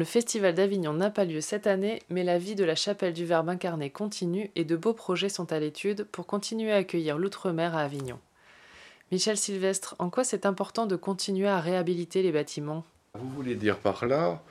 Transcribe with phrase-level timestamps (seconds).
[0.00, 3.26] Le Festival d'Avignon n'a pas lieu cette année, mais la vie de la chapelle du
[3.26, 7.76] Verbe incarné continue et de beaux projets sont à l'étude pour continuer à accueillir l'outre-mer
[7.76, 8.18] à Avignon.
[9.12, 12.82] Michel Sylvestre, en quoi c'est important de continuer à réhabiliter les bâtiments?
[13.12, 14.42] Vous voulez dire par là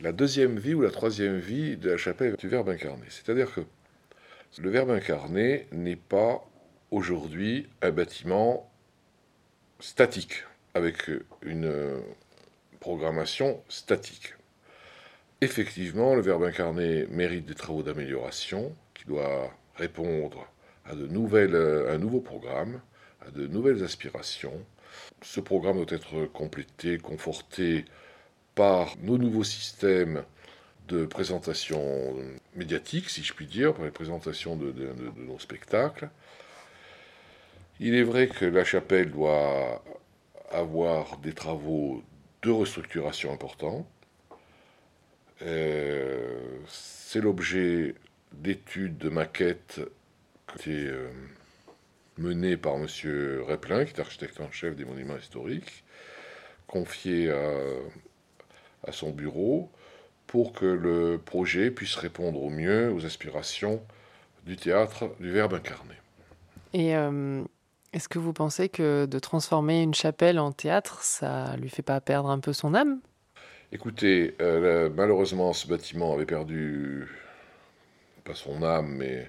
[0.00, 3.04] la deuxième vie ou la troisième vie de la chapelle du Verbe incarné.
[3.10, 3.60] C'est-à-dire que
[4.56, 6.42] le Verbe incarné n'est pas
[6.90, 8.72] aujourd'hui un bâtiment
[9.80, 11.10] statique, avec
[11.42, 12.00] une
[12.80, 14.32] programmation statique.
[15.42, 20.46] Effectivement, le Verbe incarné mérite des travaux d'amélioration qui doit répondre
[20.84, 22.80] à, de nouvelles, un nouveau programme,
[23.26, 24.64] à de nouvelles aspirations.
[25.20, 27.86] Ce programme doit être complété, conforté
[28.54, 30.22] par nos nouveaux systèmes
[30.86, 32.14] de présentation
[32.54, 34.72] médiatique, si je puis dire, par les présentations de,
[35.16, 36.08] nos spectacles.
[37.80, 39.82] Il est vrai que la chapelle doit
[40.52, 42.04] avoir des travaux
[42.42, 43.88] de restructuration importants.
[45.42, 47.94] Euh, c'est l'objet
[48.32, 49.80] d'études de maquettes
[50.46, 51.08] qui été euh,
[52.18, 52.86] menées par M.
[53.46, 55.84] Replin, qui est architecte en chef des monuments historiques,
[56.66, 57.52] confié à,
[58.86, 59.70] à son bureau
[60.26, 63.82] pour que le projet puisse répondre au mieux aux aspirations
[64.46, 65.94] du théâtre du Verbe incarné.
[66.72, 67.42] Et euh,
[67.92, 72.00] est-ce que vous pensez que de transformer une chapelle en théâtre, ça lui fait pas
[72.00, 73.00] perdre un peu son âme?
[73.72, 77.08] Écoutez, euh, malheureusement, ce bâtiment avait perdu,
[78.24, 79.28] pas son âme, mais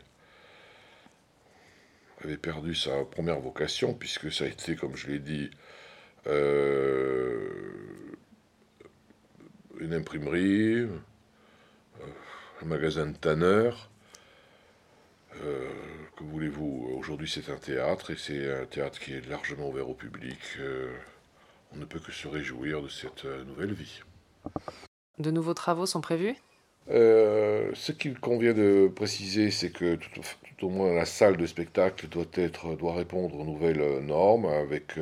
[2.23, 5.49] avait perdu sa première vocation, puisque ça a été, comme je l'ai dit,
[6.27, 7.49] euh,
[9.79, 10.87] une imprimerie, euh,
[12.61, 13.89] un magasin de tanneur.
[15.43, 15.69] Euh,
[16.15, 19.95] que voulez-vous Aujourd'hui, c'est un théâtre et c'est un théâtre qui est largement ouvert au
[19.95, 20.39] public.
[20.59, 20.93] Euh,
[21.73, 24.01] on ne peut que se réjouir de cette nouvelle vie.
[25.19, 26.35] De nouveaux travaux sont prévus?
[26.89, 32.25] Ce qu'il convient de préciser, c'est que tout, au moins la salle de spectacle doit,
[32.93, 34.97] répondre aux nouvelles normes avec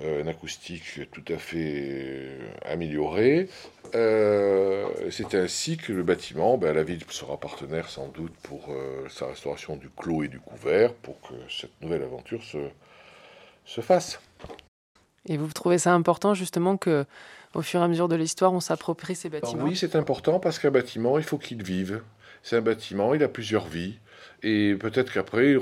[0.00, 3.48] une acoustique tout à fait améliorée.
[3.94, 9.06] Euh, c'est ainsi que le bâtiment, ben, la ville sera partenaire sans doute pour euh,
[9.10, 14.20] sa restauration du clos et du couvert pour que cette nouvelle aventure se fasse.
[15.28, 17.04] Et vous trouvez ça important justement que
[17.54, 20.58] au fur et à mesure de l'histoire, on s'approprie ces bâtiments Oui, c'est important parce
[20.58, 22.02] qu'un bâtiment, il faut qu'il vive.
[22.42, 23.98] C'est un bâtiment, il a plusieurs vies.
[24.42, 25.60] Et peut-être qu'après, il,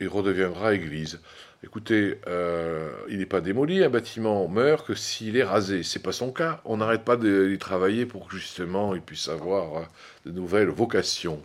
[0.00, 1.20] il redeviendra église.
[1.64, 5.82] Écoutez, euh, il n'est pas démoli, un bâtiment meurt que s'il est rasé.
[5.82, 6.60] C'est pas son cas.
[6.64, 9.88] On n'arrête pas d'y travailler pour que justement il puisse avoir
[10.26, 11.40] de nouvelles vocations.